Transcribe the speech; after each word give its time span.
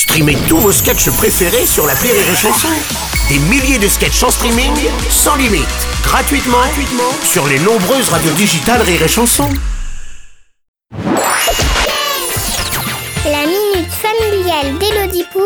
Streamez 0.00 0.38
tous 0.48 0.56
vos 0.56 0.72
sketchs 0.72 1.10
préférés 1.10 1.66
sur 1.66 1.86
la 1.86 1.92
Rire 1.92 2.14
et 2.14 2.34
Chanson. 2.34 2.68
Des 3.28 3.38
milliers 3.38 3.78
de 3.78 3.86
sketchs 3.86 4.22
en 4.22 4.30
streaming, 4.30 4.72
sans 5.10 5.36
limite, 5.36 5.68
gratuitement, 6.02 6.56
gratuitement 6.56 7.12
sur 7.22 7.46
les 7.46 7.58
nombreuses 7.58 8.08
radios 8.08 8.32
digitales 8.32 8.80
Rire 8.80 9.02
et 9.02 9.08
Chanson. 9.08 9.46
La 13.26 13.44
minute 13.44 13.92
familiale 13.92 14.78
d'Élodie 14.78 15.26
Pou 15.34 15.42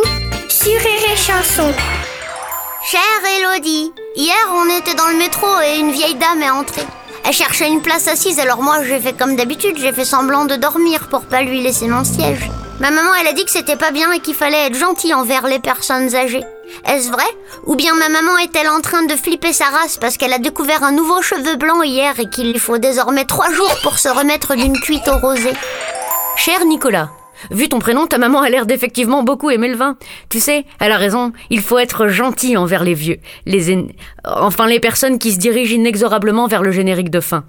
sur 0.48 0.78
Rire 0.78 1.12
et 1.12 1.16
Chanson. 1.16 1.74
Chère 2.88 3.00
Elodie, 3.36 3.90
hier 4.14 4.36
on 4.52 4.78
était 4.78 4.94
dans 4.94 5.08
le 5.08 5.16
métro 5.18 5.48
et 5.62 5.80
une 5.80 5.90
vieille 5.90 6.14
dame 6.14 6.42
est 6.42 6.50
entrée. 6.50 6.86
Elle 7.26 7.32
cherchait 7.32 7.68
une 7.68 7.80
place 7.80 8.06
assise, 8.06 8.38
alors 8.38 8.62
moi 8.62 8.84
j'ai 8.84 9.00
fait 9.00 9.14
comme 9.14 9.34
d'habitude, 9.34 9.78
j'ai 9.78 9.92
fait 9.92 10.04
semblant 10.04 10.44
de 10.44 10.56
dormir 10.56 11.08
pour 11.08 11.22
pas 11.22 11.42
lui 11.42 11.62
laisser 11.62 11.86
mon 11.86 12.04
siège. 12.04 12.50
Ma 12.80 12.90
maman 12.90 13.14
elle 13.18 13.28
a 13.28 13.32
dit 13.32 13.44
que 13.44 13.50
c'était 13.50 13.76
pas 13.76 13.92
bien 13.92 14.12
et 14.12 14.20
qu'il 14.20 14.34
fallait 14.34 14.66
être 14.66 14.78
gentil 14.78 15.14
envers 15.14 15.46
les 15.46 15.58
personnes 15.58 16.14
âgées. 16.14 16.44
Est-ce 16.86 17.10
vrai? 17.10 17.24
Ou 17.64 17.76
bien 17.76 17.94
ma 17.94 18.08
maman 18.08 18.36
est-elle 18.38 18.68
en 18.68 18.80
train 18.80 19.04
de 19.04 19.14
flipper 19.14 19.52
sa 19.52 19.66
race 19.66 19.96
parce 19.96 20.18
qu'elle 20.18 20.32
a 20.32 20.38
découvert 20.38 20.82
un 20.82 20.92
nouveau 20.92 21.22
cheveu 21.22 21.56
blanc 21.56 21.82
hier 21.82 22.18
et 22.18 22.28
qu'il 22.28 22.52
lui 22.52 22.58
faut 22.58 22.78
désormais 22.78 23.24
trois 23.24 23.50
jours 23.52 23.74
pour 23.82 23.98
se 23.98 24.08
remettre 24.08 24.54
d'une 24.54 24.78
cuite 24.78 25.08
au 25.08 25.16
rosé? 25.16 25.52
Cher 26.36 26.64
Nicolas, 26.66 27.08
Vu 27.50 27.68
ton 27.68 27.78
prénom, 27.78 28.06
ta 28.06 28.18
maman 28.18 28.40
a 28.40 28.50
l'air 28.50 28.66
d'effectivement 28.66 29.22
beaucoup 29.22 29.50
aimer 29.50 29.68
le 29.68 29.76
vin. 29.76 29.96
Tu 30.28 30.40
sais, 30.40 30.64
elle 30.80 30.92
a 30.92 30.96
raison, 30.96 31.32
il 31.50 31.60
faut 31.60 31.78
être 31.78 32.08
gentil 32.08 32.56
envers 32.56 32.84
les 32.84 32.94
vieux, 32.94 33.18
les 33.46 33.86
enfin 34.24 34.66
les 34.66 34.80
personnes 34.80 35.18
qui 35.18 35.32
se 35.32 35.38
dirigent 35.38 35.74
inexorablement 35.74 36.46
vers 36.46 36.62
le 36.62 36.72
générique 36.72 37.10
de 37.10 37.20
fin. 37.20 37.44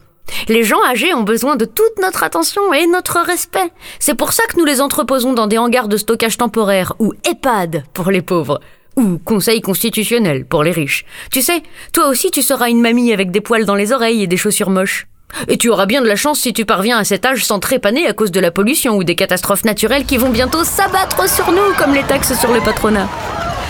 Les 0.48 0.64
gens 0.64 0.84
âgés 0.90 1.14
ont 1.14 1.24
besoin 1.24 1.56
de 1.56 1.66
toute 1.66 2.00
notre 2.02 2.24
attention 2.24 2.74
et 2.74 2.88
notre 2.88 3.20
respect. 3.20 3.72
C'est 4.00 4.16
pour 4.16 4.34
ça 4.34 4.44
que 4.46 4.58
nous 4.58 4.66
les 4.66 4.82
entreposons 4.82 5.34
dans 5.34 5.48
des 5.48 5.58
hangars 5.58 5.88
de 5.88 5.98
stockage 5.98 6.38
temporaire 6.38 6.94
ou 7.00 7.14
EHPAD 7.24 7.84
pour 7.94 8.12
les 8.12 8.22
pauvres 8.22 8.60
ou 8.96 9.18
conseil 9.18 9.62
constitutionnel 9.62 10.46
pour 10.46 10.64
les 10.64 10.72
riches. 10.72 11.06
Tu 11.32 11.42
sais, 11.42 11.64
toi 11.92 12.08
aussi 12.08 12.32
tu 12.32 12.42
seras 12.42 12.70
une 12.70 12.82
mamie 12.82 13.14
avec 13.14 13.32
des 13.32 13.42
poils 13.42 13.66
dans 13.66 13.76
les 13.76 13.92
oreilles 13.92 14.24
et 14.24 14.28
des 14.28 14.38
chaussures 14.38 14.70
moches. 14.70 15.08
Et 15.48 15.58
tu 15.58 15.70
auras 15.70 15.86
bien 15.86 16.02
de 16.02 16.08
la 16.08 16.16
chance 16.16 16.40
si 16.40 16.54
tu 16.54 16.66
parviens 16.66 16.98
à 16.98 17.04
cet 17.04 17.26
âge 17.26 17.46
sans 17.46 17.60
trépaner 17.60 18.08
à 18.08 18.14
cause 18.14 18.32
de 18.32 18.40
la 18.40 18.52
pollution 18.52 18.96
ou 18.96 19.04
des 19.04 19.16
catastrophes 19.16 19.66
naturelles 19.66 20.06
qui 20.06 20.18
vont 20.18 20.30
bientôt 20.30 20.64
s'abattre 20.64 21.30
sur 21.30 21.52
nous 21.52 21.74
comme 21.78 21.94
les 21.94 22.04
taxes 22.04 22.40
sur 22.40 22.52
le 22.52 22.62
patronat. 22.62 23.10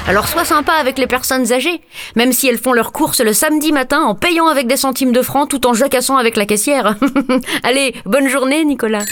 Alors 0.07 0.27
sois 0.27 0.45
sympa 0.45 0.73
avec 0.73 0.99
les 0.99 1.07
personnes 1.07 1.51
âgées, 1.51 1.81
même 2.15 2.31
si 2.31 2.47
elles 2.47 2.59
font 2.59 2.73
leurs 2.73 2.91
courses 2.91 3.21
le 3.21 3.33
samedi 3.33 3.71
matin 3.71 4.01
en 4.01 4.13
payant 4.13 4.47
avec 4.47 4.67
des 4.67 4.77
centimes 4.77 5.11
de 5.11 5.21
francs 5.23 5.49
tout 5.49 5.65
en 5.65 5.73
jacassant 5.73 6.17
avec 6.17 6.37
la 6.37 6.45
caissière. 6.45 6.95
Allez, 7.63 7.95
bonne 8.05 8.27
journée 8.27 8.63
Nicolas. 8.65 9.05